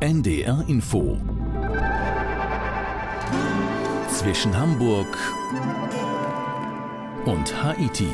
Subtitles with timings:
[0.00, 1.18] NDR Info
[4.08, 5.18] zwischen Hamburg
[7.26, 8.08] und Haiti.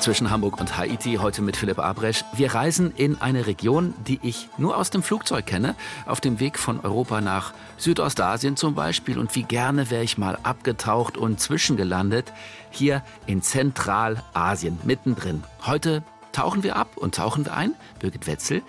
[0.00, 2.26] zwischen Hamburg und Haiti, heute mit Philipp Abresch.
[2.34, 6.58] Wir reisen in eine Region, die ich nur aus dem Flugzeug kenne, auf dem Weg
[6.58, 9.18] von Europa nach Südostasien zum Beispiel.
[9.18, 12.34] Und wie gerne wäre ich mal abgetaucht und zwischengelandet,
[12.70, 15.42] hier in Zentralasien, mittendrin.
[15.64, 16.02] Heute
[16.34, 17.74] tauchen wir ab und tauchen wir ein.
[18.00, 18.62] Birgit Wetzel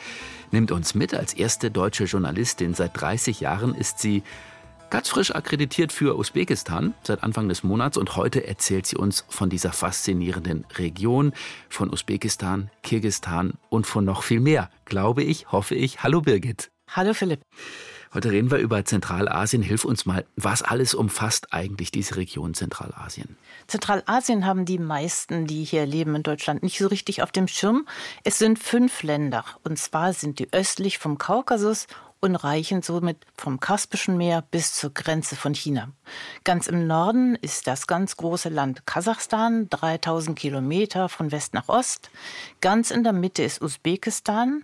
[0.51, 2.73] nimmt uns mit als erste deutsche Journalistin.
[2.73, 4.23] Seit 30 Jahren ist sie
[4.91, 9.49] Ganz frisch akkreditiert für Usbekistan seit Anfang des Monats und heute erzählt sie uns von
[9.49, 11.33] dieser faszinierenden Region,
[11.69, 16.03] von Usbekistan, Kirgistan und von noch viel mehr, glaube ich, hoffe ich.
[16.03, 16.71] Hallo Birgit.
[16.87, 17.41] Hallo Philipp.
[18.15, 19.61] Heute reden wir über Zentralasien.
[19.61, 23.35] Hilf uns mal, was alles umfasst eigentlich diese Region Zentralasien?
[23.67, 27.85] Zentralasien haben die meisten, die hier leben in Deutschland, nicht so richtig auf dem Schirm.
[28.23, 29.43] Es sind fünf Länder.
[29.65, 31.87] Und zwar sind die östlich vom Kaukasus
[32.21, 35.89] und reichen somit vom Kaspischen Meer bis zur Grenze von China.
[36.45, 42.09] Ganz im Norden ist das ganz große Land Kasachstan, 3000 Kilometer von West nach Ost.
[42.61, 44.63] Ganz in der Mitte ist Usbekistan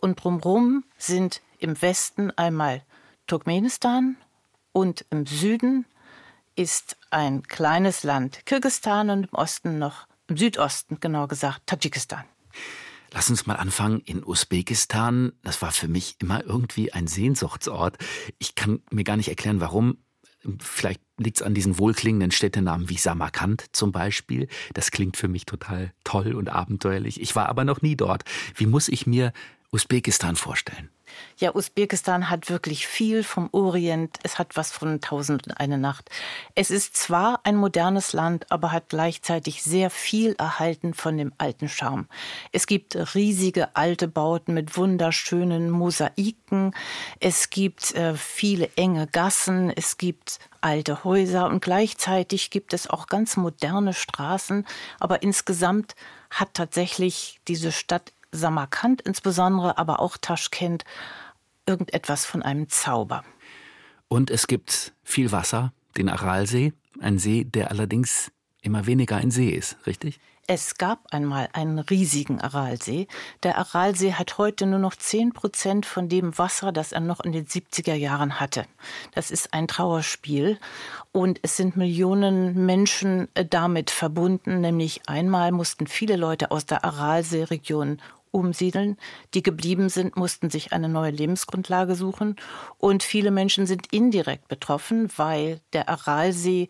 [0.00, 2.82] und drumherum sind im Westen einmal
[3.26, 4.16] Turkmenistan
[4.72, 5.86] und im Süden
[6.54, 12.24] ist ein kleines Land Kirgistan und im Osten noch, im Südosten genau gesagt, Tadschikistan.
[13.12, 15.32] Lass uns mal anfangen in Usbekistan.
[15.42, 17.96] Das war für mich immer irgendwie ein Sehnsuchtsort.
[18.38, 19.98] Ich kann mir gar nicht erklären, warum.
[20.60, 24.48] Vielleicht liegt es an diesen wohlklingenden Städtenamen wie Samarkand zum Beispiel.
[24.74, 27.20] Das klingt für mich total toll und abenteuerlich.
[27.20, 28.24] Ich war aber noch nie dort.
[28.54, 29.32] Wie muss ich mir
[29.72, 30.90] Usbekistan vorstellen?
[31.38, 34.18] Ja, Usbekistan hat wirklich viel vom Orient.
[34.22, 36.10] Es hat was von Tausend und eine Nacht.
[36.54, 41.68] Es ist zwar ein modernes Land, aber hat gleichzeitig sehr viel erhalten von dem alten
[41.68, 42.06] Charme.
[42.52, 46.74] Es gibt riesige alte Bauten mit wunderschönen Mosaiken.
[47.20, 49.70] Es gibt äh, viele enge Gassen.
[49.70, 54.66] Es gibt alte Häuser und gleichzeitig gibt es auch ganz moderne Straßen.
[55.00, 55.94] Aber insgesamt
[56.30, 60.84] hat tatsächlich diese Stadt Samarkand insbesondere, aber auch Taschkent,
[61.66, 63.24] irgendetwas von einem Zauber.
[64.08, 68.30] Und es gibt viel Wasser, den Aralsee, ein See, der allerdings
[68.62, 70.20] immer weniger ein See ist, richtig?
[70.48, 73.08] Es gab einmal einen riesigen Aralsee.
[73.42, 77.32] Der Aralsee hat heute nur noch 10 Prozent von dem Wasser, das er noch in
[77.32, 78.64] den 70er Jahren hatte.
[79.12, 80.60] Das ist ein Trauerspiel.
[81.10, 84.60] Und es sind Millionen Menschen äh, damit verbunden.
[84.60, 88.00] Nämlich einmal mussten viele Leute aus der Aralsee-Region
[88.36, 88.96] umsiedeln.
[89.34, 92.36] Die geblieben sind, mussten sich eine neue Lebensgrundlage suchen.
[92.78, 96.68] Und viele Menschen sind indirekt betroffen, weil der Aralsee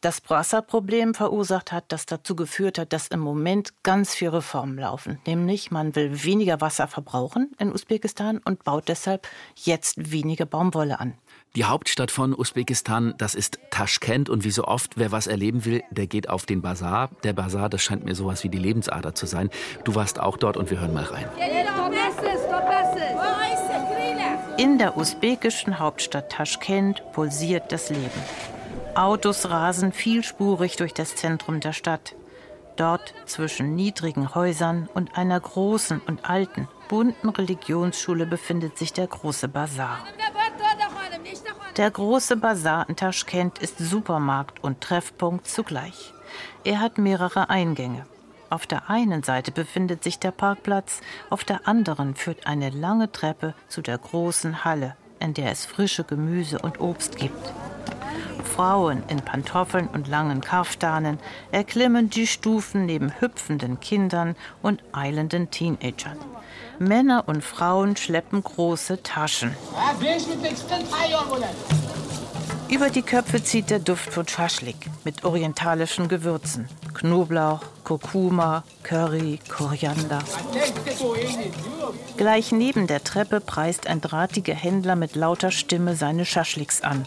[0.00, 5.18] das Wasserproblem verursacht hat, das dazu geführt hat, dass im Moment ganz viele Reformen laufen.
[5.26, 11.14] Nämlich, man will weniger Wasser verbrauchen in Usbekistan und baut deshalb jetzt weniger Baumwolle an.
[11.56, 14.28] Die Hauptstadt von Usbekistan, das ist Taschkent.
[14.28, 17.10] Und wie so oft, wer was erleben will, der geht auf den Bazar.
[17.24, 19.50] Der Bazar, das scheint mir sowas wie die Lebensader zu sein.
[19.84, 21.26] Du warst auch dort und wir hören mal rein.
[24.58, 28.10] In der usbekischen Hauptstadt Taschkent pulsiert das Leben.
[28.94, 32.14] Autos rasen vielspurig durch das Zentrum der Stadt.
[32.76, 39.48] Dort zwischen niedrigen Häusern und einer großen und alten, bunten Religionsschule befindet sich der große
[39.48, 40.04] Bazar.
[41.78, 46.12] Der große Bazar in Taschkent ist Supermarkt und Treffpunkt zugleich.
[46.64, 48.04] Er hat mehrere Eingänge.
[48.50, 53.54] Auf der einen Seite befindet sich der Parkplatz, auf der anderen führt eine lange Treppe
[53.68, 57.52] zu der großen Halle, in der es frische Gemüse und Obst gibt.
[58.42, 61.20] Frauen in Pantoffeln und langen Kaftanen
[61.52, 66.18] erklimmen die Stufen neben hüpfenden Kindern und eilenden Teenagern.
[66.80, 69.54] Männer und Frauen schleppen große Taschen.
[72.70, 76.68] Über die Köpfe zieht der Duft von Schaschlik mit orientalischen Gewürzen.
[76.92, 80.18] Knoblauch, Kurkuma, Curry, Koriander.
[82.18, 87.06] Gleich neben der Treppe preist ein drahtiger Händler mit lauter Stimme seine Schaschliks an.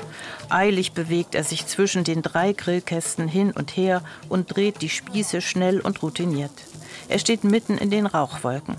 [0.49, 5.41] Eilig bewegt er sich zwischen den drei Grillkästen hin und her und dreht die Spieße
[5.41, 6.53] schnell und routiniert.
[7.07, 8.77] Er steht mitten in den Rauchwolken.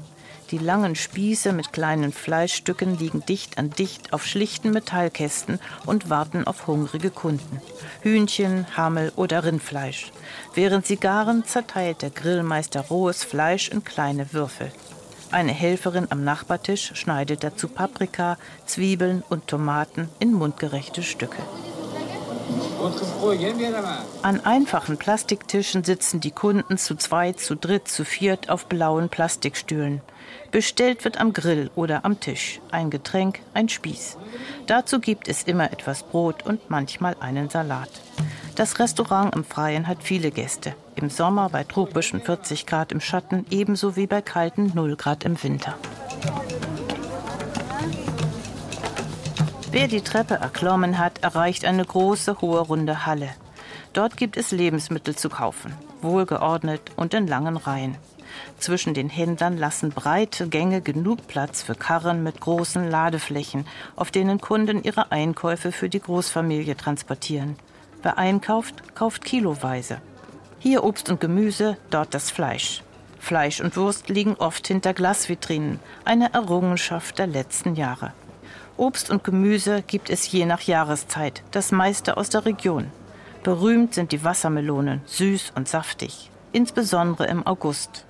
[0.52, 6.46] Die langen Spieße mit kleinen Fleischstücken liegen dicht an dicht auf schlichten Metallkästen und warten
[6.46, 7.62] auf hungrige Kunden.
[8.02, 10.12] Hühnchen, Hammel oder Rindfleisch.
[10.54, 14.70] Während sie garen, zerteilt der Grillmeister rohes Fleisch in kleine Würfel.
[15.30, 21.42] Eine Helferin am Nachbartisch schneidet dazu Paprika, Zwiebeln und Tomaten in mundgerechte Stücke.
[24.20, 30.02] An einfachen Plastiktischen sitzen die Kunden zu zweit, zu dritt, zu viert auf blauen Plastikstühlen.
[30.50, 32.60] Bestellt wird am Grill oder am Tisch.
[32.70, 34.18] Ein Getränk, ein Spieß.
[34.66, 37.88] Dazu gibt es immer etwas Brot und manchmal einen Salat.
[38.54, 40.74] Das Restaurant im Freien hat viele Gäste.
[40.94, 45.42] Im Sommer bei tropischen 40 Grad im Schatten, ebenso wie bei kalten 0 Grad im
[45.42, 45.74] Winter.
[49.70, 53.30] Wer die Treppe erklommen hat, erreicht eine große, hohe, runde Halle.
[53.94, 55.72] Dort gibt es Lebensmittel zu kaufen,
[56.02, 57.96] wohlgeordnet und in langen Reihen.
[58.58, 64.40] Zwischen den Händlern lassen breite Gänge genug Platz für Karren mit großen Ladeflächen, auf denen
[64.40, 67.56] Kunden ihre Einkäufe für die Großfamilie transportieren.
[68.02, 69.98] Wer einkauft, kauft kiloweise.
[70.58, 72.82] Hier Obst und Gemüse, dort das Fleisch.
[73.18, 78.12] Fleisch und Wurst liegen oft hinter Glasvitrinen, eine Errungenschaft der letzten Jahre.
[78.76, 82.90] Obst und Gemüse gibt es je nach Jahreszeit, das meiste aus der Region.
[83.42, 88.06] Berühmt sind die Wassermelonen, süß und saftig, insbesondere im August.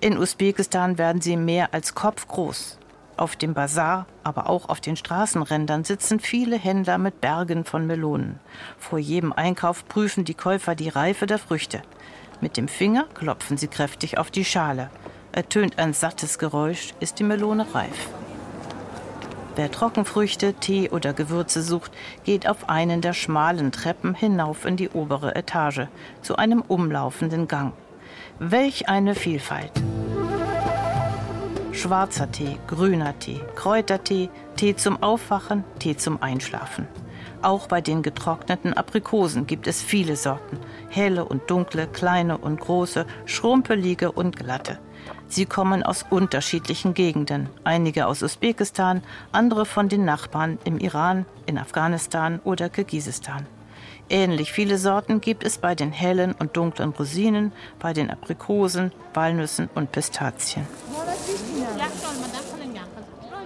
[0.00, 2.78] In Usbekistan werden sie mehr als kopfgroß.
[3.16, 8.38] Auf dem Bazar, aber auch auf den Straßenrändern sitzen viele Händler mit Bergen von Melonen.
[8.78, 11.82] Vor jedem Einkauf prüfen die Käufer die Reife der Früchte.
[12.40, 14.90] Mit dem Finger klopfen sie kräftig auf die Schale.
[15.32, 18.08] Ertönt ein sattes Geräusch, ist die Melone reif.
[19.56, 21.90] Wer Trockenfrüchte, Tee oder Gewürze sucht,
[22.22, 25.88] geht auf einen der schmalen Treppen hinauf in die obere Etage,
[26.22, 27.72] zu einem umlaufenden Gang.
[28.38, 29.72] Welch eine Vielfalt!
[31.72, 36.88] Schwarzer Tee, grüner Tee, Kräutertee, Tee zum Aufwachen, Tee zum Einschlafen.
[37.40, 40.58] Auch bei den getrockneten Aprikosen gibt es viele Sorten.
[40.88, 44.80] Helle und dunkle, kleine und große, schrumpelige und glatte.
[45.28, 51.58] Sie kommen aus unterschiedlichen Gegenden, einige aus Usbekistan, andere von den Nachbarn im Iran, in
[51.58, 53.46] Afghanistan oder Kirgisistan.
[54.10, 59.68] Ähnlich viele Sorten gibt es bei den hellen und dunklen Rosinen, bei den Aprikosen, Walnüssen
[59.74, 60.66] und Pistazien.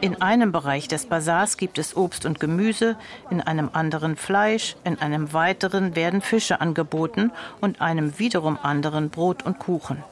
[0.01, 2.97] In einem Bereich des Bazars gibt es Obst und Gemüse,
[3.31, 7.31] in einem anderen Fleisch, in einem weiteren werden Fische angeboten
[7.61, 10.03] und einem wiederum anderen Brot und Kuchen.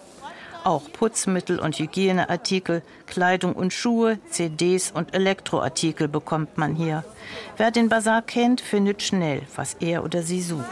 [0.64, 7.04] Auch Putzmittel und Hygieneartikel, Kleidung und Schuhe, CDs und Elektroartikel bekommt man hier.
[7.56, 10.66] Wer den Bazar kennt, findet schnell, was er oder sie sucht.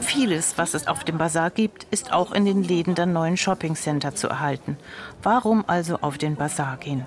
[0.00, 4.14] Vieles, was es auf dem Bazar gibt, ist auch in den Läden der neuen Shoppingcenter
[4.14, 4.76] zu erhalten.
[5.22, 7.06] Warum also auf den Bazar gehen?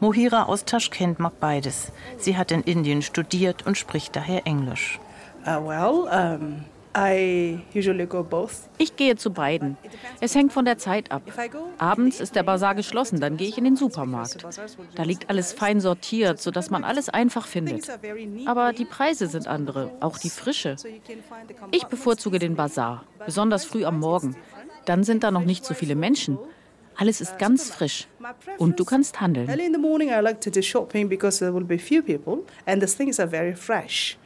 [0.00, 1.92] Mohira aus Taschkent mag beides.
[2.18, 5.00] Sie hat in Indien studiert und spricht daher Englisch.
[5.44, 6.64] Uh, well, um
[8.78, 9.76] ich gehe zu beiden.
[10.20, 11.22] Es hängt von der Zeit ab.
[11.78, 14.46] Abends ist der Bazar geschlossen, dann gehe ich in den Supermarkt.
[14.94, 17.88] Da liegt alles fein sortiert, sodass man alles einfach findet.
[18.46, 20.76] Aber die Preise sind andere, auch die Frische.
[21.70, 24.36] Ich bevorzuge den Bazar, besonders früh am Morgen.
[24.84, 26.38] Dann sind da noch nicht so viele Menschen.
[26.96, 28.08] Alles ist ganz frisch
[28.58, 29.48] und du kannst handeln.
[29.48, 32.44] Early in the morning I like to do shopping because there will be few people
[32.66, 34.18] and the things are very fresh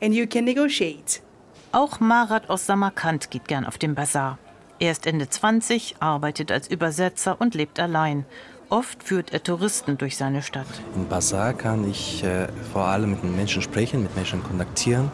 [0.00, 1.22] and you can negotiate.
[1.72, 4.38] Auch Marat aus Samarkand geht gern auf den Bazar.
[4.80, 8.24] Er ist Ende 20, arbeitet als Übersetzer und lebt allein.
[8.70, 10.66] Oft führt er Touristen durch seine Stadt.
[10.96, 15.12] Im Bazar kann ich äh, vor allem mit Menschen sprechen, mit Menschen kontaktieren.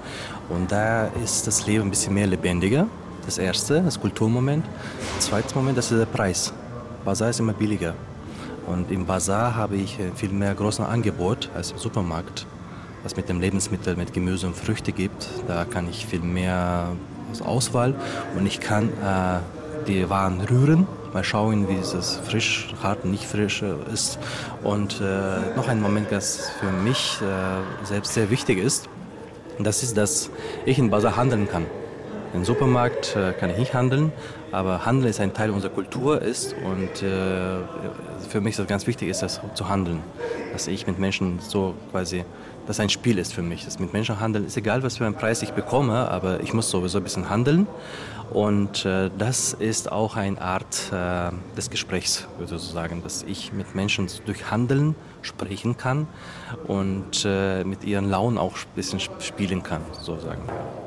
[0.48, 2.86] Und da ist das Leben ein bisschen mehr lebendiger.
[3.26, 4.64] Das erste, das Kulturmoment.
[5.16, 6.54] Das zweite Moment, das ist der Preis.
[7.04, 7.94] Bazar ist immer billiger.
[8.66, 12.46] Und im Bazar habe ich äh, viel mehr großes Angebot als im Supermarkt
[13.06, 15.28] was mit dem Lebensmittel, mit Gemüse und Früchte gibt.
[15.46, 16.88] Da kann ich viel mehr
[17.44, 17.94] Auswahl
[18.36, 19.38] und ich kann äh,
[19.86, 24.18] die Waren rühren, mal schauen, wie es frisch, hart, nicht frisch ist.
[24.64, 28.88] Und äh, noch ein Moment, das für mich äh, selbst sehr wichtig ist,
[29.60, 30.28] das ist, dass
[30.64, 31.66] ich in Basar handeln kann.
[32.34, 34.12] Im Supermarkt äh, kann ich nicht handeln,
[34.50, 37.58] aber Handeln ist ein Teil unserer Kultur ist und äh,
[38.28, 40.02] für mich ist es ganz wichtig, ist das zu handeln,
[40.52, 42.24] dass ich mit Menschen so quasi
[42.66, 43.64] das ein Spiel ist für mich.
[43.64, 46.70] Das mit Menschen handeln ist egal, was für einen Preis ich bekomme, aber ich muss
[46.70, 47.66] sowieso ein bisschen handeln.
[48.30, 53.52] Und äh, das ist auch eine Art äh, des Gesprächs, würde ich sagen, dass ich
[53.52, 56.08] mit Menschen durch Handeln sprechen kann
[56.66, 60.42] und äh, mit ihren Launen auch ein bisschen spielen kann, sozusagen.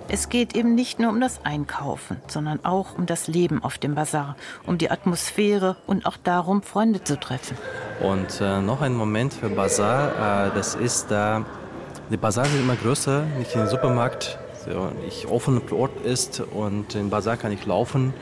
[0.10, 3.96] Es geht eben nicht nur um das Einkaufen, sondern auch um das Leben auf dem
[3.96, 7.58] Bazar, um die Atmosphäre und auch darum, Freunde zu treffen.
[8.02, 11.46] Und äh, noch ein Moment für Bazar, äh, das ist da
[12.10, 14.40] die Bazar wird immer größer, nicht im Supermarkt.
[14.66, 18.14] So, ich offener Ort ist und in Bazar kann ich laufen.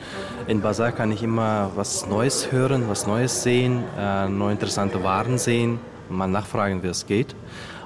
[0.46, 5.38] In Bazar kann ich immer was Neues hören, was Neues sehen, äh, neue interessante Waren
[5.38, 5.80] sehen,
[6.10, 7.34] mal nachfragen, wie es geht.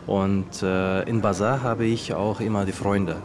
[0.07, 3.17] Und äh, in Bazar habe ich auch immer die Freunde.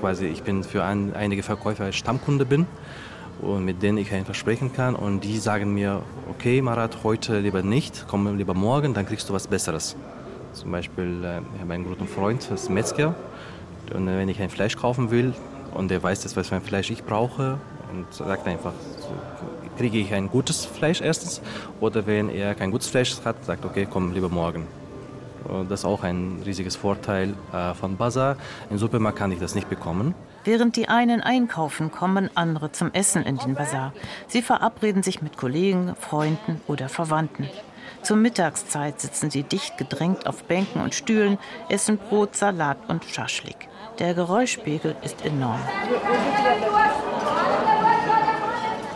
[0.00, 2.66] Quasi, ich bin für ein, einige Verkäufer Stammkunde bin
[3.40, 4.94] und mit denen ich einfach sprechen kann.
[4.94, 9.32] Und die sagen mir, okay, Marat, heute lieber nicht, komm lieber morgen, dann kriegst du
[9.32, 9.96] was Besseres.
[10.52, 13.14] Zum Beispiel, äh, ich habe einen guten Freund, das ist Metzger.
[13.94, 15.34] Und wenn ich ein Fleisch kaufen will
[15.74, 17.58] und der weiß jetzt, was für ein Fleisch ich brauche
[17.92, 18.72] und sagt einfach,
[19.76, 21.40] kriege ich ein gutes Fleisch erstens
[21.80, 24.66] oder wenn er kein gutes Fleisch hat, sagt, okay, komm lieber morgen.
[25.68, 28.36] Das ist auch ein riesiges Vorteil äh, von Bazaar.
[28.70, 30.14] Im Supermarkt kann ich das nicht bekommen.
[30.44, 33.92] Während die einen einkaufen, kommen andere zum Essen in den Bazar.
[34.28, 37.48] Sie verabreden sich mit Kollegen, Freunden oder Verwandten.
[38.02, 43.68] Zur Mittagszeit sitzen sie dicht gedrängt auf Bänken und Stühlen, essen Brot, Salat und Schaschlik.
[44.00, 45.60] Der Geräuschpegel ist enorm.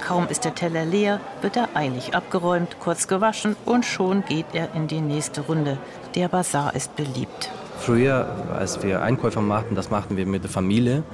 [0.04, 4.74] Kaum ist der Teller leer, wird er eilig abgeräumt, kurz gewaschen und schon geht er
[4.74, 5.78] in die nächste Runde.
[6.16, 7.50] Der Bazar ist beliebt.
[7.78, 8.26] Früher,
[8.58, 11.04] als wir Einkäufe machten, das machten wir mit der Familie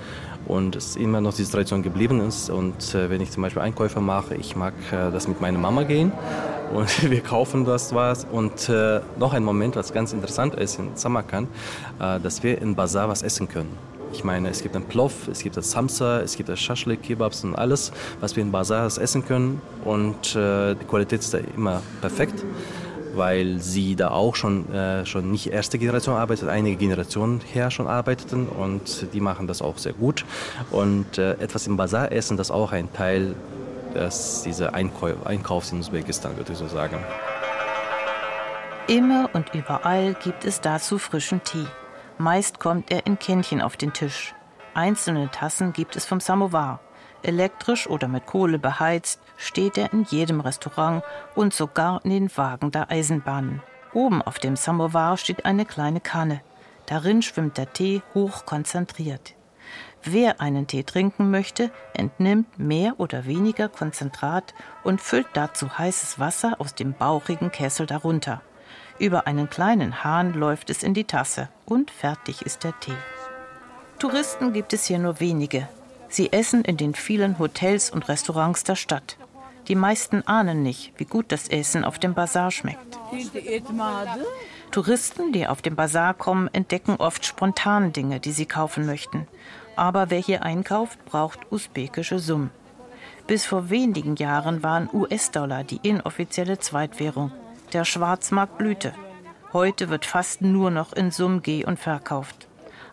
[0.47, 2.49] und es ist immer noch diese Tradition geblieben ist.
[2.49, 5.83] Und äh, wenn ich zum Beispiel Einkäufe mache, ich mag äh, das mit meiner Mama
[5.83, 6.13] gehen
[6.73, 8.25] und wir kaufen das was.
[8.25, 11.49] Und äh, noch ein Moment, was ganz interessant ist in Samarkand,
[12.01, 13.77] äh, dass wir in Bazar was essen können.
[14.13, 17.45] Ich meine, es gibt ein Plov, es gibt das Samsa, es gibt das Shashlik, Kebabs
[17.45, 19.63] und alles, was wir in Bazars essen können.
[19.85, 22.45] Und äh, die Qualität ist da immer perfekt,
[23.15, 27.87] weil sie da auch schon, äh, schon nicht erste Generation arbeitet, einige Generationen her schon
[27.87, 30.27] arbeiteten und die machen das auch sehr gut.
[30.71, 33.35] Und äh, etwas im Bazar essen, das auch ein Teil
[33.95, 36.99] des, dieser Einkau Einkaufs in Usbekistan, würde ich so sagen.
[38.89, 41.67] Immer und überall gibt es dazu frischen Tee.
[42.19, 44.35] Meist kommt er in Kännchen auf den Tisch.
[44.75, 46.81] Einzelne Tassen gibt es vom Samovar.
[47.23, 52.71] Elektrisch oder mit Kohle beheizt steht er in jedem Restaurant und sogar in den Wagen
[52.71, 53.63] der Eisenbahnen.
[53.95, 56.41] Oben auf dem Samovar steht eine kleine Kanne.
[56.87, 59.35] Darin schwimmt der Tee hoch konzentriert.
[60.05, 66.57] Wer einen Tee trinken möchte, entnimmt mehr oder weniger Konzentrat und füllt dazu heißes Wasser
[66.59, 68.43] aus dem bauchigen Kessel darunter.
[68.99, 72.97] Über einen kleinen Hahn läuft es in die Tasse und fertig ist der Tee.
[73.99, 75.69] Touristen gibt es hier nur wenige.
[76.09, 79.17] Sie essen in den vielen Hotels und Restaurants der Stadt.
[79.69, 82.99] Die meisten ahnen nicht, wie gut das Essen auf dem Bazar schmeckt.
[84.73, 89.29] Touristen, die auf den Bazar kommen, entdecken oft spontan Dinge, die sie kaufen möchten.
[89.77, 92.51] Aber wer hier einkauft, braucht usbekische Summen.
[93.27, 97.33] Bis vor wenigen Jahren waren US-Dollar die inoffizielle Zweitwährung.
[97.73, 98.93] Der Schwarzmarkt blühte.
[99.53, 102.49] Heute wird fast nur noch in Sum geh- und verkauft.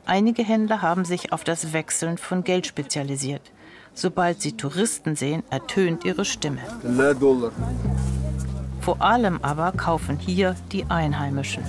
[0.06, 3.52] Einige Händler haben sich auf das Wechseln von Geld spezialisiert.
[3.94, 6.62] Sobald sie Touristen sehen, ertönt ihre Stimme.
[8.82, 11.64] Vor allem aber kaufen hier die Einheimischen.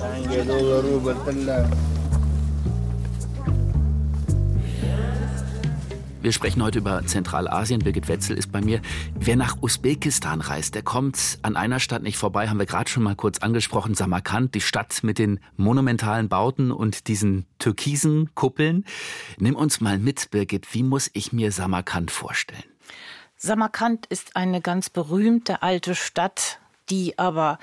[6.23, 7.81] Wir sprechen heute über Zentralasien.
[7.81, 8.83] Birgit Wetzel ist bei mir.
[9.15, 13.03] Wer nach Usbekistan reist, der kommt an einer Stadt nicht vorbei, haben wir gerade schon
[13.03, 18.85] mal kurz angesprochen, Samarkand, die Stadt mit den monumentalen Bauten und diesen türkisen Kuppeln.
[19.39, 22.65] Nimm uns mal mit, Birgit, wie muss ich mir Samarkand vorstellen?
[23.39, 26.59] Samarkand ist eine ganz berühmte alte Stadt,
[26.91, 27.59] die aber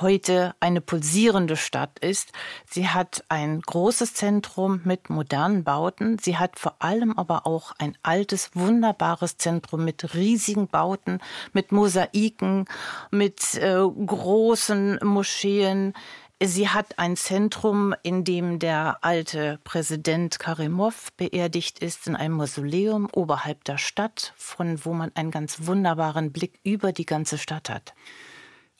[0.00, 2.32] heute eine pulsierende Stadt ist.
[2.66, 6.18] Sie hat ein großes Zentrum mit modernen Bauten.
[6.18, 11.18] Sie hat vor allem aber auch ein altes, wunderbares Zentrum mit riesigen Bauten,
[11.52, 12.66] mit Mosaiken,
[13.10, 15.94] mit äh, großen Moscheen.
[16.42, 23.08] Sie hat ein Zentrum, in dem der alte Präsident Karimov beerdigt ist, in einem Mausoleum
[23.12, 27.92] oberhalb der Stadt, von wo man einen ganz wunderbaren Blick über die ganze Stadt hat.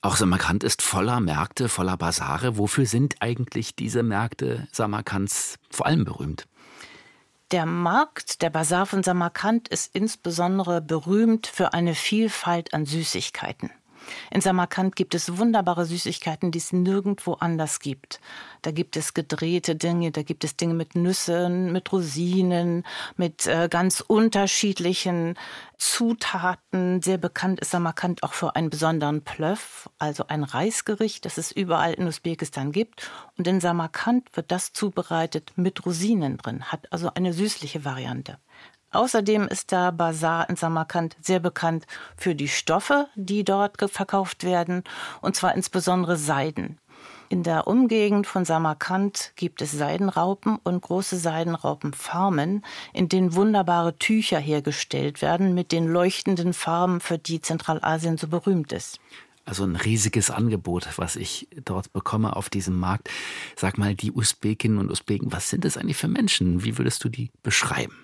[0.02, 2.56] Auch Samarkand ist voller Märkte, voller Basare.
[2.56, 6.46] Wofür sind eigentlich diese Märkte Samarkands vor allem berühmt?
[7.50, 13.70] Der Markt, der Basar von Samarkand ist insbesondere berühmt für eine Vielfalt an Süßigkeiten.
[14.30, 18.20] In Samarkand gibt es wunderbare Süßigkeiten, die es nirgendwo anders gibt.
[18.62, 22.84] Da gibt es gedrehte Dinge, da gibt es Dinge mit Nüssen, mit Rosinen,
[23.16, 25.36] mit äh, ganz unterschiedlichen
[25.78, 27.00] Zutaten.
[27.02, 31.94] Sehr bekannt ist Samarkand auch für einen besonderen Plöff, also ein Reisgericht, das es überall
[31.94, 33.10] in Usbekistan gibt.
[33.38, 38.38] Und in Samarkand wird das zubereitet mit Rosinen drin, hat also eine süßliche Variante.
[38.92, 44.82] Außerdem ist der Bazar in Samarkand sehr bekannt für die Stoffe, die dort verkauft werden,
[45.20, 46.78] und zwar insbesondere Seiden.
[47.28, 54.40] In der Umgegend von Samarkand gibt es Seidenraupen und große Seidenraupenfarmen, in denen wunderbare Tücher
[54.40, 58.98] hergestellt werden mit den leuchtenden Farben, für die Zentralasien so berühmt ist.
[59.44, 63.08] Also ein riesiges Angebot, was ich dort bekomme auf diesem Markt.
[63.54, 66.64] Sag mal, die Usbekinnen und Usbeken, was sind das eigentlich für Menschen?
[66.64, 67.94] Wie würdest du die beschreiben?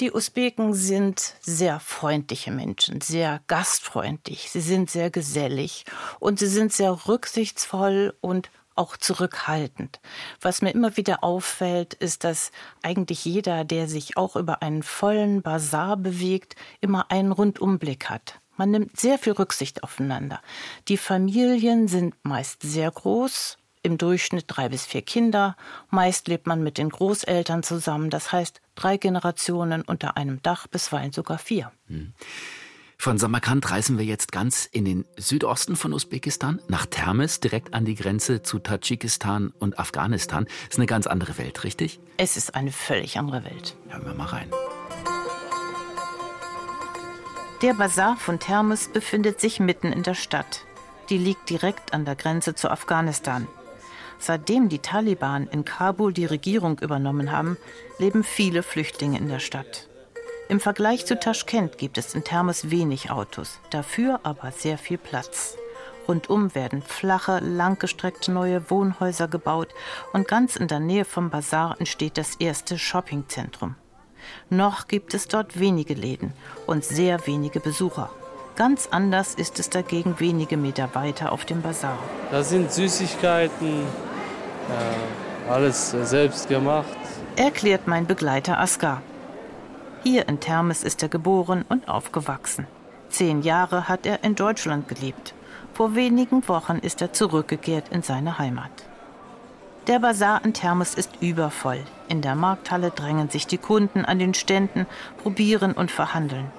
[0.00, 4.50] Die Usbeken sind sehr freundliche Menschen, sehr gastfreundlich.
[4.50, 5.84] Sie sind sehr gesellig
[6.18, 10.00] und sie sind sehr rücksichtsvoll und auch zurückhaltend.
[10.40, 12.50] Was mir immer wieder auffällt, ist, dass
[12.82, 18.40] eigentlich jeder, der sich auch über einen vollen Bazar bewegt, immer einen Rundumblick hat.
[18.56, 20.40] Man nimmt sehr viel Rücksicht aufeinander.
[20.88, 25.56] Die Familien sind meist sehr groß, im Durchschnitt drei bis vier Kinder.
[25.90, 31.12] Meist lebt man mit den Großeltern zusammen, das heißt drei Generationen unter einem Dach, bisweilen
[31.12, 31.70] sogar vier.
[31.88, 32.12] Hm.
[32.96, 37.84] Von Samarkand reisen wir jetzt ganz in den Südosten von Usbekistan, nach Termes, direkt an
[37.84, 40.46] die Grenze zu Tadschikistan und Afghanistan.
[40.70, 42.00] Ist eine ganz andere Welt, richtig?
[42.16, 43.76] Es ist eine völlig andere Welt.
[43.88, 44.50] Hören wir mal rein.
[47.60, 50.64] Der Bazar von Termes befindet sich mitten in der Stadt.
[51.10, 53.46] Die liegt direkt an der Grenze zu Afghanistan.
[54.18, 57.56] Seitdem die Taliban in Kabul die Regierung übernommen haben,
[57.98, 59.88] leben viele Flüchtlinge in der Stadt.
[60.48, 65.56] Im Vergleich zu Taschkent gibt es in Termes wenig Autos, dafür aber sehr viel Platz.
[66.06, 69.68] Rundum werden flache, langgestreckte neue Wohnhäuser gebaut
[70.12, 73.74] und ganz in der Nähe vom Bazar entsteht das erste Shoppingzentrum.
[74.50, 76.32] Noch gibt es dort wenige Läden
[76.66, 78.10] und sehr wenige Besucher.
[78.56, 81.98] Ganz anders ist es dagegen wenige Meter weiter auf dem Bazar.
[82.30, 86.96] Da sind Süßigkeiten, äh, alles selbst gemacht.
[87.34, 89.02] Erklärt mein Begleiter Askar.
[90.04, 92.68] Hier in Termes ist er geboren und aufgewachsen.
[93.08, 95.34] Zehn Jahre hat er in Deutschland gelebt.
[95.72, 98.70] Vor wenigen Wochen ist er zurückgekehrt in seine Heimat.
[99.88, 101.82] Der Bazar in Termes ist übervoll.
[102.08, 104.86] In der Markthalle drängen sich die Kunden an den Ständen,
[105.22, 106.52] probieren und verhandeln.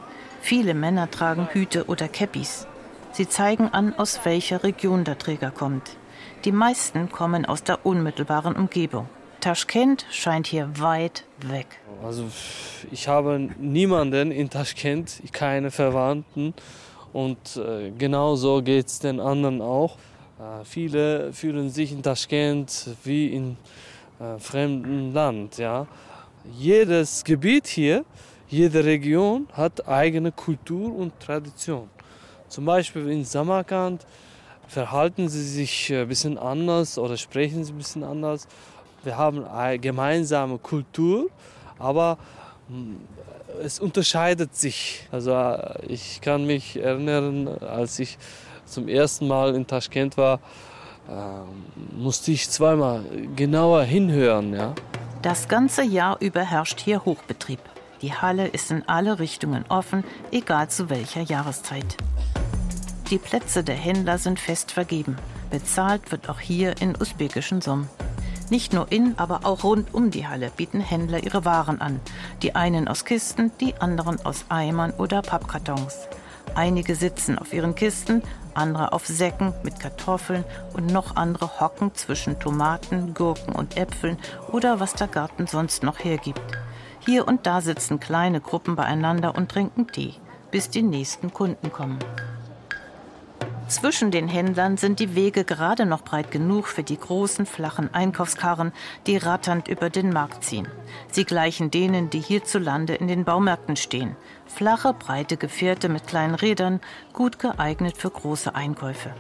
[0.46, 2.68] Viele Männer tragen Hüte oder Käppis.
[3.14, 5.98] Sie zeigen an, aus welcher Region der Träger kommt.
[6.44, 9.10] Die meisten kommen aus der unmittelbaren Umgebung.
[9.42, 11.66] Taschkent scheint hier weit weg.
[12.04, 12.26] Also
[12.92, 16.54] ich habe niemanden in Taschkent, keine Verwandten
[17.12, 19.98] und äh, genau so geht es den anderen auch.
[20.38, 23.58] Äh, viele fühlen sich in Taschkent wie in
[24.20, 25.58] äh, fremden Land.
[25.58, 25.88] Ja.
[26.56, 28.06] Jedes Gebiet hier,
[28.48, 31.90] jede Region hat eigene Kultur und Tradition.
[32.48, 34.06] Zum Beispiel in Samarkand
[34.68, 38.48] verhalten sie sich ein bisschen anders oder sprechen sie ein bisschen anders
[39.06, 41.30] wir haben eine gemeinsame Kultur,
[41.78, 42.18] aber
[42.68, 42.98] hm,
[43.64, 45.08] es unterscheidet sich.
[45.12, 48.18] Also äh, ich kann mich erinnern, als ich
[48.66, 50.40] zum ersten Mal in Taschkent war,
[51.08, 53.04] äh, musste ich zweimal
[53.36, 54.54] genauer hinhören.
[54.54, 54.74] Ja.
[55.22, 57.60] Das ganze Jahr über herrscht hier Hochbetrieb.
[58.06, 61.98] Die Halle ist in alle Richtungen offen, egal zu welcher Jahreszeit.
[63.10, 65.18] Die Plätze der Händler sind fest vergeben.
[65.50, 67.90] Bezahlt wird auch hier in usbekischen Som.
[68.52, 72.00] Nicht nur in, aber auch rund um die Halle bieten Händler ihre Waren an.
[72.44, 75.98] Die einen aus Kisten, die anderen aus Eimern oder Pappkartons.
[76.54, 78.22] Einige sitzen auf ihren Kisten,
[78.54, 84.20] andere auf Säcken mit Kartoffeln und noch andere hocken zwischen Tomaten, Gurken und Äpfeln
[84.52, 86.60] oder was der Garten sonst noch hergibt.
[87.06, 90.16] Hier und da sitzen kleine Gruppen beieinander und trinken Tee,
[90.50, 92.00] bis die nächsten Kunden kommen.
[93.68, 98.72] Zwischen den Händlern sind die Wege gerade noch breit genug für die großen, flachen Einkaufskarren,
[99.06, 100.68] die ratternd über den Markt ziehen.
[101.12, 104.16] Sie gleichen denen, die hierzulande in den Baumärkten stehen.
[104.46, 106.80] Flache, breite Gefährte mit kleinen Rädern,
[107.14, 109.12] gut geeignet für große Einkäufe.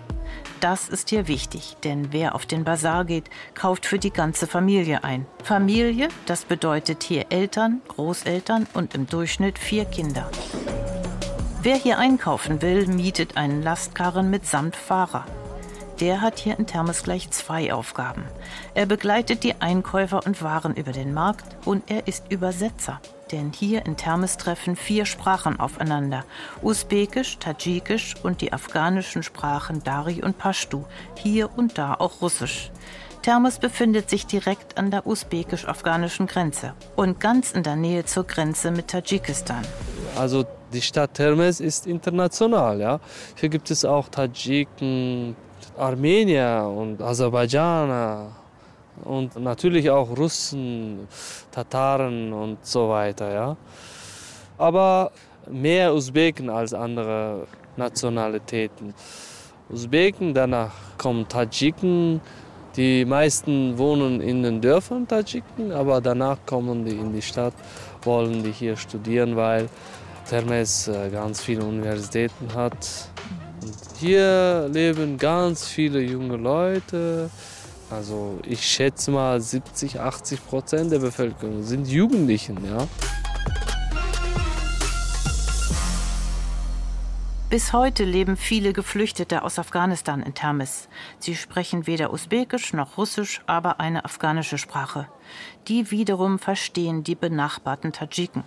[0.65, 5.03] Das ist hier wichtig, denn wer auf den Bazar geht, kauft für die ganze Familie
[5.03, 5.27] ein.
[5.43, 10.27] Familie, das bedeutet hier Eltern, Großeltern und im Durchschnitt vier Kinder.
[11.61, 15.25] Wer hier einkaufen will, mietet einen Lastkarren mitsamt Fahrer.
[15.99, 18.23] Der hat hier in Thermes gleich zwei Aufgaben.
[18.73, 22.99] Er begleitet die Einkäufer und Waren über den Markt und er ist Übersetzer.
[23.31, 26.23] Denn hier in Thermes treffen vier Sprachen aufeinander.
[26.61, 30.83] Usbekisch, Tadschikisch und die afghanischen Sprachen Dari und Pashtu.
[31.15, 32.71] Hier und da auch Russisch.
[33.23, 38.69] Termes befindet sich direkt an der usbekisch-afghanischen Grenze und ganz in der Nähe zur Grenze
[38.69, 39.65] mit Tadschikistan.
[40.15, 42.79] Also die Stadt Termes ist international.
[42.79, 42.99] Ja?
[43.35, 45.35] Hier gibt es auch Tadschiken,
[45.75, 48.44] Armenier und Aserbaidschaner
[49.03, 51.07] und natürlich auch Russen,
[51.51, 53.33] Tataren und so weiter.
[53.33, 53.57] Ja?
[54.57, 55.11] Aber
[55.49, 58.93] mehr Usbeken als andere Nationalitäten.
[59.69, 62.21] Usbeken, danach kommen Tadschiken.
[62.75, 67.53] Die meisten wohnen in den Dörfern Tadschiken, aber danach kommen die in die Stadt,
[68.03, 69.69] wollen die hier studieren, weil
[70.29, 73.09] Termes äh, ganz viele Universitäten hat.
[73.61, 77.29] Und hier leben ganz viele junge Leute.
[77.89, 82.87] Also ich schätze mal 70, 80 Prozent der Bevölkerung sind Jugendlichen, ja.
[87.47, 90.89] Bis heute leben viele Geflüchtete aus Afghanistan in Termis.
[91.19, 95.07] Sie sprechen weder Usbekisch noch Russisch, aber eine afghanische Sprache.
[95.67, 98.43] Die wiederum verstehen die benachbarten Tadschiken,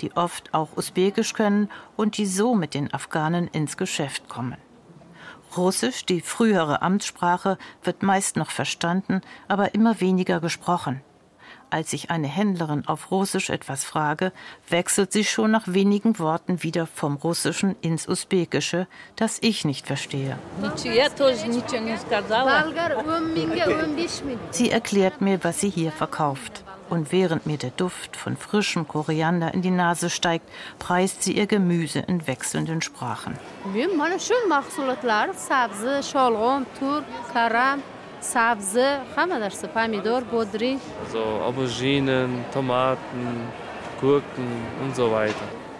[0.00, 4.56] die oft auch Usbekisch können und die so mit den Afghanen ins Geschäft kommen.
[5.56, 11.02] Russisch, die frühere Amtssprache, wird meist noch verstanden, aber immer weniger gesprochen.
[11.70, 14.32] Als ich eine Händlerin auf Russisch etwas frage,
[14.68, 20.36] wechselt sie schon nach wenigen Worten wieder vom Russischen ins Usbekische, das ich nicht verstehe.
[24.50, 26.64] Sie erklärt mir, was sie hier verkauft.
[26.90, 30.48] Und während mir der Duft von frischem Koriander in die Nase steigt,
[30.80, 33.38] preist sie ihr Gemüse in wechselnden Sprachen.
[38.20, 39.00] Sabze,
[39.68, 40.78] Pomidor, Bodri.
[41.12, 43.48] So Auberginen, Tomaten,
[44.00, 44.48] Gurken
[44.82, 45.34] und so weiter.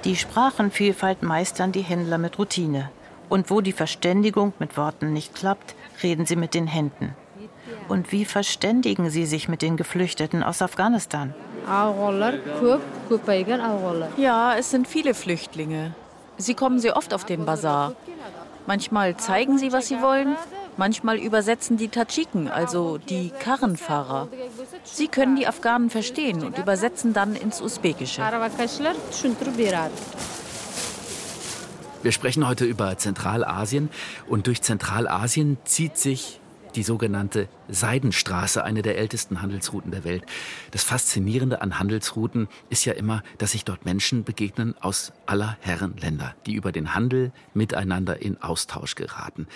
[0.05, 2.91] Die Sprachenvielfalt meistern die Händler mit Routine.
[3.29, 7.15] Und wo die Verständigung mit Worten nicht klappt, reden sie mit den Händen.
[7.91, 11.35] Und wie verständigen sie sich mit den Geflüchteten aus Afghanistan?
[14.17, 15.93] Ja, es sind viele Flüchtlinge.
[16.39, 17.95] Sie kommen sehr oft auf den Bazar.
[18.67, 20.37] Manchmal zeigen sie, was sie wollen,
[20.77, 24.29] Manchmal übersetzen die Tadschiken, also die Karrenfahrer.
[24.83, 28.23] Sie können die Afghanen verstehen und übersetzen dann ins Usbekische.
[32.03, 33.91] Wir sprechen heute über Zentralasien
[34.27, 36.40] und durch Zentralasien zieht sich
[36.71, 40.25] die sogenannte Seidenstraße, eine der ältesten Handelsrouten der Welt.
[40.71, 45.97] Das Faszinierende an Handelsrouten ist ja immer, dass sich dort Menschen begegnen aus aller Herren
[45.97, 49.47] Länder, die über den Handel miteinander in Austausch geraten.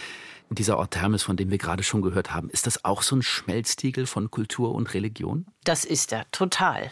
[0.51, 3.23] Dieser Ort Termes, von dem wir gerade schon gehört haben, ist das auch so ein
[3.23, 5.47] Schmelztiegel von Kultur und Religion?
[5.65, 6.91] Das ist er, total.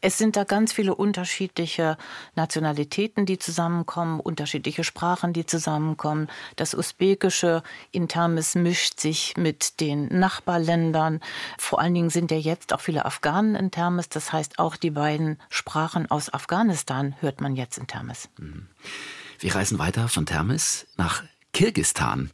[0.00, 1.96] Es sind da ganz viele unterschiedliche
[2.34, 6.28] Nationalitäten, die zusammenkommen, unterschiedliche Sprachen, die zusammenkommen.
[6.56, 11.20] Das Usbekische in Termes mischt sich mit den Nachbarländern.
[11.58, 14.08] Vor allen Dingen sind ja jetzt auch viele Afghanen in Termes.
[14.08, 18.28] Das heißt, auch die beiden Sprachen aus Afghanistan hört man jetzt in Termes.
[18.38, 18.68] Mhm.
[19.38, 21.22] Wir reisen weiter von Termes nach
[21.60, 22.30] Kirgistan.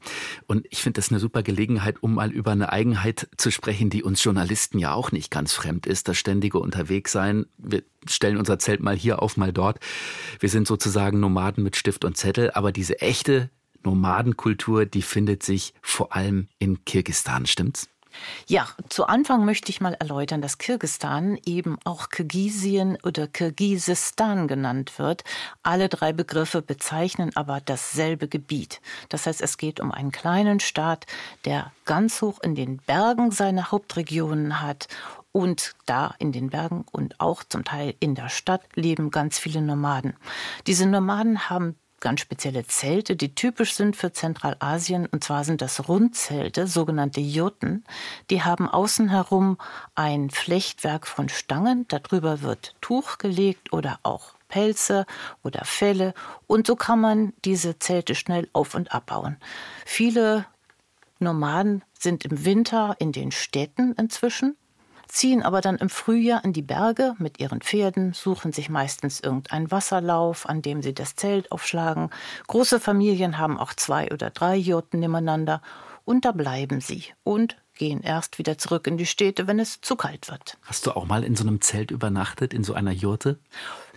[0.46, 4.04] Und ich finde das eine super Gelegenheit, um mal über eine Eigenheit zu sprechen, die
[4.04, 7.46] uns Journalisten ja auch nicht ganz fremd ist, das ständige Unterwegssein.
[7.58, 9.80] Wir stellen unser Zelt mal hier auf, mal dort.
[10.38, 13.50] Wir sind sozusagen Nomaden mit Stift und Zettel, aber diese echte
[13.82, 17.88] Nomadenkultur, die findet sich vor allem in Kirgistan, stimmt's?
[18.46, 24.98] Ja, zu Anfang möchte ich mal erläutern, dass Kirgistan eben auch Kirgisien oder Kirgisistan genannt
[24.98, 25.24] wird.
[25.62, 28.80] Alle drei Begriffe bezeichnen aber dasselbe Gebiet.
[29.08, 31.06] Das heißt, es geht um einen kleinen Staat,
[31.44, 34.88] der ganz hoch in den Bergen seine Hauptregionen hat
[35.32, 39.60] und da in den Bergen und auch zum Teil in der Stadt leben ganz viele
[39.60, 40.14] Nomaden.
[40.66, 45.06] Diese Nomaden haben ganz spezielle Zelte, die typisch sind für Zentralasien.
[45.06, 47.84] Und zwar sind das Rundzelte, sogenannte Jurten.
[48.30, 49.58] Die haben außen herum
[49.94, 51.86] ein Flechtwerk von Stangen.
[51.88, 55.06] Darüber wird Tuch gelegt oder auch Pelze
[55.42, 56.14] oder Felle.
[56.46, 59.38] Und so kann man diese Zelte schnell auf- und abbauen.
[59.84, 60.46] Viele
[61.18, 64.56] Nomaden sind im Winter in den Städten inzwischen
[65.08, 69.70] ziehen aber dann im Frühjahr in die Berge mit ihren Pferden, suchen sich meistens irgendeinen
[69.70, 72.10] Wasserlauf, an dem sie das Zelt aufschlagen.
[72.46, 75.62] Große Familien haben auch zwei oder drei Jurten nebeneinander
[76.04, 79.96] und da bleiben sie und gehen erst wieder zurück in die Städte, wenn es zu
[79.96, 80.56] kalt wird.
[80.62, 83.38] Hast du auch mal in so einem Zelt übernachtet, in so einer Jurte?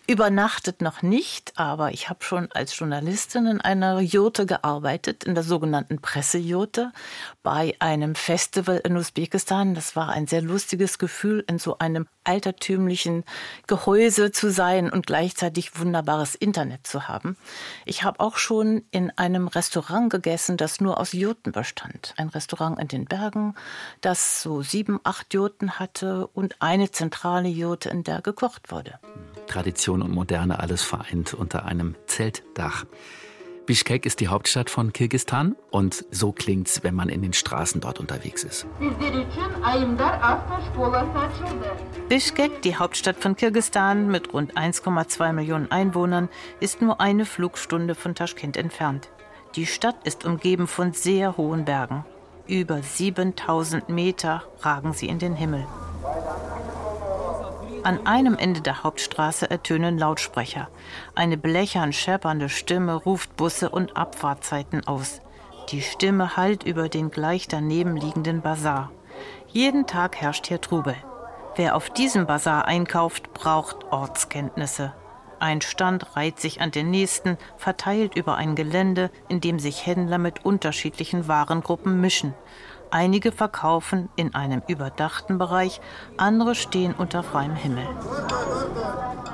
[0.10, 5.44] Übernachtet noch nicht, aber ich habe schon als Journalistin in einer Jurte gearbeitet, in der
[5.44, 6.92] sogenannten Pressejurte,
[7.44, 9.76] bei einem Festival in Usbekistan.
[9.76, 13.24] Das war ein sehr lustiges Gefühl, in so einem altertümlichen
[13.68, 17.38] Gehäuse zu sein und gleichzeitig wunderbares Internet zu haben.
[17.86, 22.16] Ich habe auch schon in einem Restaurant gegessen, das nur aus Jurten bestand.
[22.18, 23.54] Ein Restaurant in den Bergen,
[24.02, 29.00] das so sieben, acht Jurten hatte und eine zentrale Jurte, in der gekocht wurde.
[29.48, 32.86] Tradition und Moderne alles vereint unter einem Zeltdach.
[33.70, 38.00] Bishkek ist die Hauptstadt von Kirgistan und so klingt's, wenn man in den Straßen dort
[38.00, 38.66] unterwegs ist.
[42.10, 48.16] Bishkek, die Hauptstadt von Kirgistan mit rund 1,2 Millionen Einwohnern, ist nur eine Flugstunde von
[48.16, 49.10] Taschkent entfernt.
[49.56, 52.06] Die Stadt ist umgeben von sehr hohen Bergen.
[52.48, 55.68] Über 7000 Meter ragen sie in den Himmel.
[57.84, 60.68] An einem Ende der Hauptstraße ertönen Lautsprecher.
[61.16, 65.22] Eine blechern scheppernde Stimme ruft Busse und Abfahrtzeiten aus.
[65.70, 68.92] Die Stimme hallt über den gleich daneben liegenden Bazar.
[69.48, 70.96] Jeden Tag herrscht hier Trubel.
[71.56, 74.94] Wer auf diesem Bazar einkauft, braucht Ortskenntnisse.
[75.40, 80.18] Ein Stand reiht sich an den nächsten, verteilt über ein Gelände, in dem sich Händler
[80.18, 82.34] mit unterschiedlichen Warengruppen mischen.
[82.92, 85.80] Einige verkaufen in einem überdachten Bereich,
[86.18, 87.88] andere stehen unter freiem Himmel.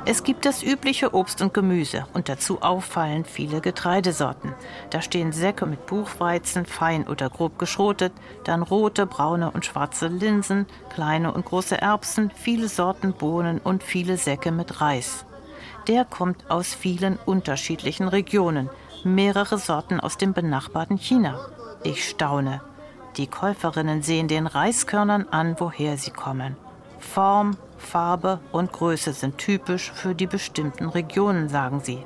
[0.08, 4.54] Es gibt das übliche Obst und Gemüse und dazu auffallend viele Getreidesorten.
[4.90, 8.14] Da stehen Säcke mit Buchweizen, fein oder grob geschrotet,
[8.44, 14.18] dann rote, braune und schwarze Linsen, kleine und große Erbsen, viele Sorten Bohnen und viele
[14.18, 15.26] Säcke mit Reis.
[15.88, 18.70] Der kommt aus vielen unterschiedlichen Regionen,
[19.04, 21.40] mehrere Sorten aus dem benachbarten China.
[21.84, 22.62] Ich staune.
[23.18, 26.58] Die Käuferinnen sehen den Reiskörnern an, woher sie kommen.
[27.00, 32.00] Form, Farbe und Größe sind typisch für die bestimmten Regionen, sagen sie.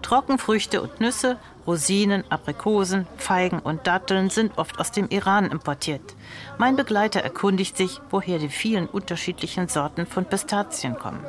[0.00, 6.14] Trockenfrüchte und Nüsse, Rosinen, Aprikosen, Feigen und Datteln sind oft aus dem Iran importiert.
[6.58, 11.20] Mein Begleiter erkundigt sich, woher die vielen unterschiedlichen Sorten von Pistazien kommen.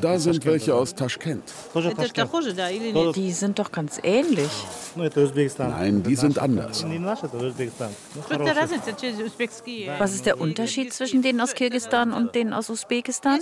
[0.00, 1.42] Da sind welche aus Taschkent.
[3.14, 4.50] Die sind doch ganz ähnlich.
[4.96, 6.84] Nein, die sind anders.
[9.98, 13.40] Was ist der Unterschied zwischen denen aus Kirgisistan und denen aus Usbekistan?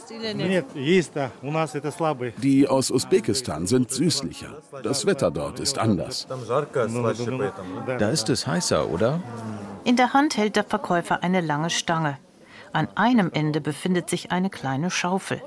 [2.43, 4.63] Die aus Usbekistan sind süßlicher.
[4.83, 6.27] Das Wetter dort ist anders.
[7.99, 9.21] Da ist es heißer, oder?
[9.85, 12.19] In der Hand hält der Verkäufer eine lange Stange.
[12.73, 15.43] An einem Ende befindet sich eine kleine Schaufel.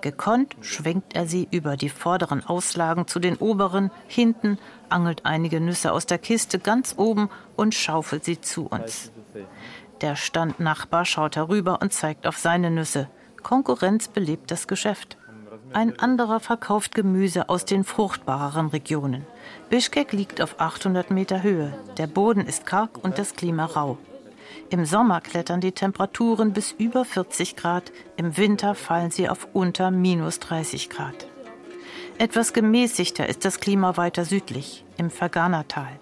[0.00, 4.58] Gekonnt schwenkt er sie über die vorderen Auslagen zu den oberen, hinten
[4.90, 9.12] angelt einige Nüsse aus der Kiste ganz oben und schaufelt sie zu uns.
[10.00, 13.08] Der Standnachbar schaut herüber und zeigt auf seine Nüsse.
[13.42, 15.16] Konkurrenz belebt das Geschäft.
[15.72, 19.26] Ein anderer verkauft Gemüse aus den fruchtbareren Regionen.
[19.70, 21.76] Bischkek liegt auf 800 Meter Höhe.
[21.96, 23.98] Der Boden ist karg und das Klima rau.
[24.70, 29.90] Im Sommer klettern die Temperaturen bis über 40 Grad, im Winter fallen sie auf unter
[29.90, 31.26] minus 30 Grad.
[32.18, 35.98] Etwas gemäßigter ist das Klima weiter südlich, im Fergana-Tal.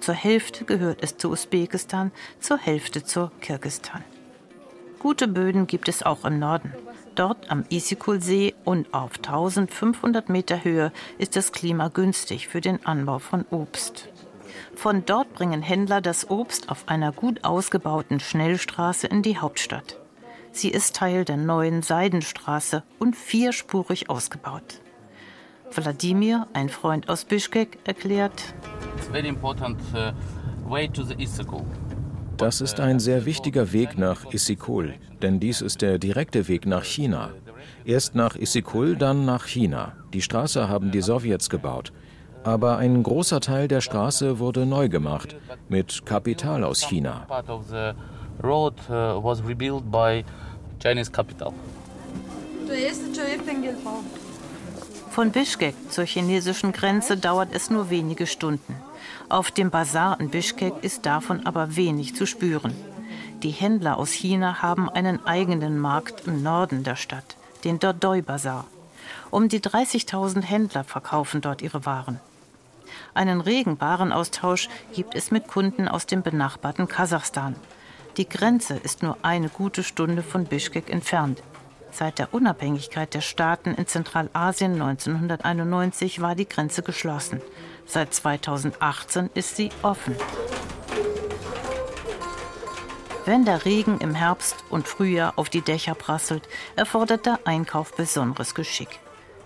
[0.00, 4.04] Zur Hälfte gehört es zu Usbekistan, zur Hälfte zu Kirgistan.
[5.00, 6.72] Gute Böden gibt es auch im Norden.
[7.18, 13.18] Dort am Isikulsee und auf 1500 Meter Höhe ist das Klima günstig für den Anbau
[13.18, 14.08] von Obst.
[14.76, 19.98] Von dort bringen Händler das Obst auf einer gut ausgebauten Schnellstraße in die Hauptstadt.
[20.52, 24.80] Sie ist Teil der neuen Seidenstraße und vierspurig ausgebaut.
[25.72, 28.54] Wladimir, ein Freund aus Bischkek, erklärt,
[29.92, 31.87] uh,
[32.38, 36.84] das ist ein sehr wichtiger Weg nach Issyk-Kul, denn dies ist der direkte Weg nach
[36.84, 37.30] China.
[37.84, 39.92] Erst nach Issyk-Kul, dann nach China.
[40.12, 41.92] Die Straße haben die Sowjets gebaut.
[42.44, 45.36] Aber ein großer Teil der Straße wurde neu gemacht,
[45.68, 47.26] mit Kapital aus China.
[48.40, 49.20] Uh,
[55.10, 58.76] Von Bischkek zur chinesischen Grenze dauert es nur wenige Stunden.
[59.30, 62.74] Auf dem Bazar in Bischkek ist davon aber wenig zu spüren.
[63.42, 68.64] Die Händler aus China haben einen eigenen Markt im Norden der Stadt, den Dordoi Bazar.
[69.30, 72.20] Um die 30.000 Händler verkaufen dort ihre Waren.
[73.12, 77.54] Einen regen Warenaustausch gibt es mit Kunden aus dem benachbarten Kasachstan.
[78.16, 81.42] Die Grenze ist nur eine gute Stunde von Bischkek entfernt.
[81.90, 87.42] Seit der Unabhängigkeit der Staaten in Zentralasien 1991 war die Grenze geschlossen.
[87.88, 90.14] Seit 2018 ist sie offen.
[93.24, 96.42] Wenn der Regen im Herbst und Frühjahr auf die Dächer prasselt,
[96.76, 99.00] erfordert der Einkauf besonderes Geschick.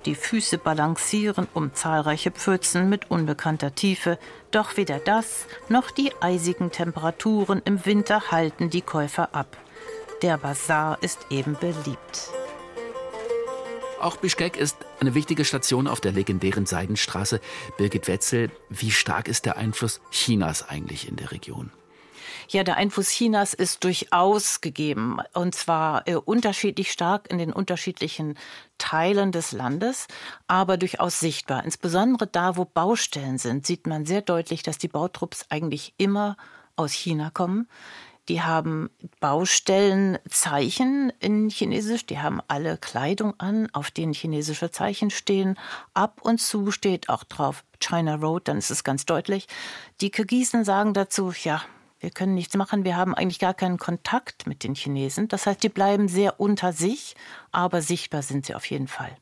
[0.04, 4.18] Die Füße balancieren um zahlreiche Pfützen mit unbekannter Tiefe,
[4.50, 9.56] doch weder das noch die eisigen Temperaturen im Winter halten die Käufer ab.
[10.22, 12.41] Der Bazar ist eben beliebt.
[14.02, 17.40] Auch Bischkek ist eine wichtige Station auf der legendären Seidenstraße.
[17.78, 21.70] Birgit Wetzel, wie stark ist der Einfluss Chinas eigentlich in der Region?
[22.48, 28.36] Ja, der Einfluss Chinas ist durchaus gegeben und zwar äh, unterschiedlich stark in den unterschiedlichen
[28.76, 30.08] Teilen des Landes,
[30.48, 31.64] aber durchaus sichtbar.
[31.64, 36.36] Insbesondere da, wo Baustellen sind, sieht man sehr deutlich, dass die Bautrupps eigentlich immer
[36.74, 37.68] aus China kommen.
[38.28, 42.06] Die haben Baustellenzeichen in Chinesisch.
[42.06, 45.58] Die haben alle Kleidung an, auf denen chinesische Zeichen stehen.
[45.92, 49.48] Ab und zu steht auch drauf China Road, dann ist es ganz deutlich.
[50.00, 51.62] Die Kirgisen sagen dazu, ja,
[51.98, 55.28] wir können nichts machen, wir haben eigentlich gar keinen Kontakt mit den Chinesen.
[55.28, 57.16] Das heißt, die bleiben sehr unter sich,
[57.50, 59.16] aber sichtbar sind sie auf jeden Fall.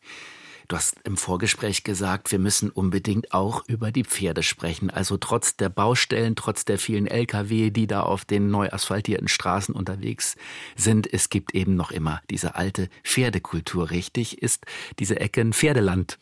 [0.70, 4.88] Du hast im Vorgespräch gesagt, wir müssen unbedingt auch über die Pferde sprechen.
[4.88, 9.74] Also trotz der Baustellen, trotz der vielen Lkw, die da auf den neu asphaltierten Straßen
[9.74, 10.36] unterwegs
[10.76, 13.90] sind, es gibt eben noch immer diese alte Pferdekultur.
[13.90, 14.64] Richtig ist
[15.00, 16.20] diese Ecke ein Pferdeland.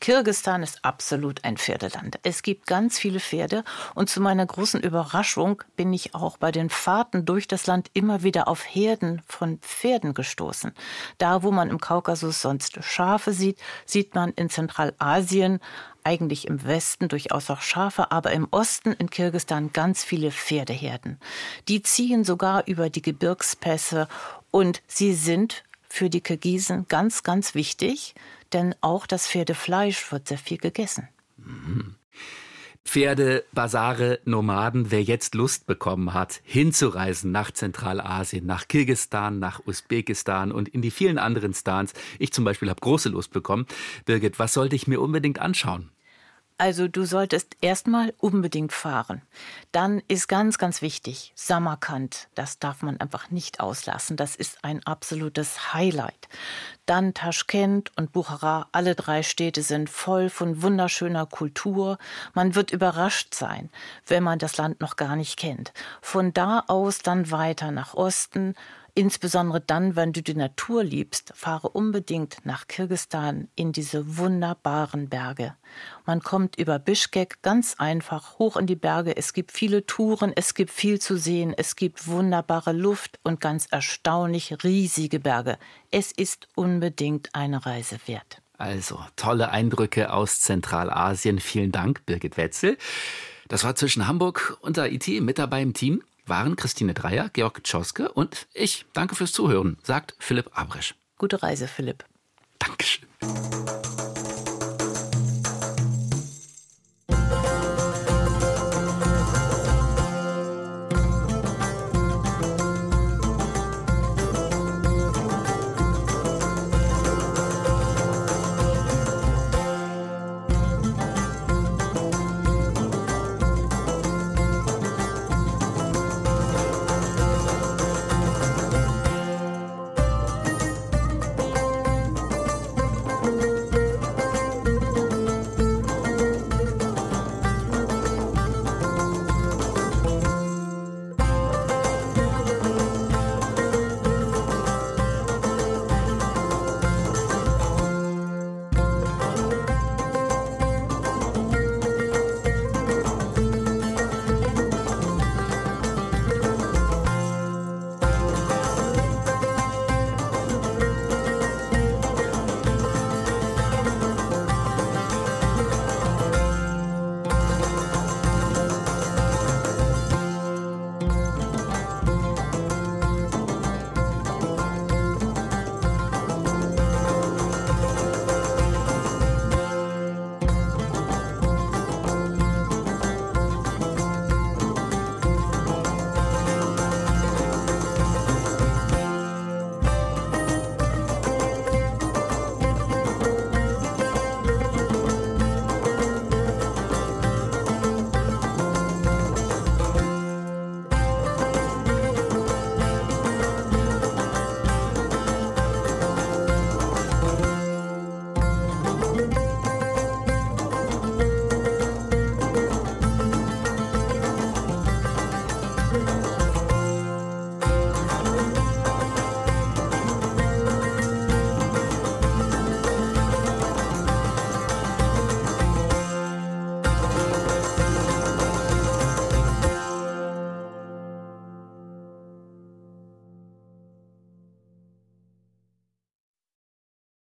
[0.00, 2.18] Kirgistan ist absolut ein Pferdeland.
[2.22, 6.70] Es gibt ganz viele Pferde und zu meiner großen Überraschung bin ich auch bei den
[6.70, 10.72] Fahrten durch das Land immer wieder auf Herden von Pferden gestoßen.
[11.18, 15.60] Da, wo man im Kaukasus sonst Schafe sieht, sieht man in Zentralasien
[16.02, 21.20] eigentlich im Westen durchaus auch Schafe, aber im Osten in Kirgistan ganz viele Pferdeherden.
[21.68, 24.08] Die ziehen sogar über die Gebirgspässe
[24.50, 28.14] und sie sind für die Kirgisen ganz, ganz wichtig
[28.52, 31.08] denn auch das Pferdefleisch wird sehr viel gegessen.
[31.36, 31.96] Mhm.
[32.84, 40.50] Pferde, Basare, Nomaden, wer jetzt Lust bekommen hat, hinzureisen nach Zentralasien, nach Kirgistan, nach Usbekistan
[40.50, 41.92] und in die vielen anderen Stans.
[42.18, 43.66] Ich zum Beispiel habe große Lust bekommen.
[44.06, 45.90] Birgit, was sollte ich mir unbedingt anschauen?
[46.60, 49.22] Also du solltest erstmal unbedingt fahren.
[49.72, 54.18] Dann ist ganz, ganz wichtig, Samarkand, das darf man einfach nicht auslassen.
[54.18, 56.28] Das ist ein absolutes Highlight.
[56.84, 61.96] Dann Taschkent und Buchara, alle drei Städte sind voll von wunderschöner Kultur.
[62.34, 63.70] Man wird überrascht sein,
[64.06, 65.72] wenn man das Land noch gar nicht kennt.
[66.02, 68.54] Von da aus dann weiter nach Osten
[69.00, 75.54] Insbesondere dann, wenn du die Natur liebst, fahre unbedingt nach Kirgistan in diese wunderbaren Berge.
[76.04, 79.16] Man kommt über Bischkek ganz einfach hoch in die Berge.
[79.16, 83.68] Es gibt viele Touren, es gibt viel zu sehen, es gibt wunderbare Luft und ganz
[83.70, 85.56] erstaunlich riesige Berge.
[85.90, 88.42] Es ist unbedingt eine Reise wert.
[88.58, 91.40] Also, tolle Eindrücke aus Zentralasien.
[91.40, 92.76] Vielen Dank, Birgit Wetzel.
[93.48, 98.10] Das war zwischen Hamburg und IT mit dabei im Team waren Christine Dreier, Georg Tschoske
[98.10, 98.86] und ich.
[98.94, 100.94] Danke fürs Zuhören, sagt Philipp Abresch.
[101.18, 102.04] Gute Reise, Philipp.
[102.58, 103.06] Dankeschön.